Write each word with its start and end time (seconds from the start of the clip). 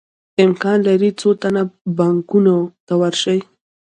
امکان 0.45 0.77
لري 0.87 1.09
څو 1.19 1.29
تنه 1.41 1.61
بانکونو 1.97 2.55
ته 2.87 2.93
ورشي 3.01 3.39